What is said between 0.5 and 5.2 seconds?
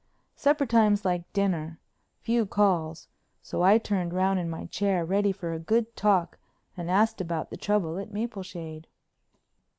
time's like dinner—few calls—so I turned round in my chair,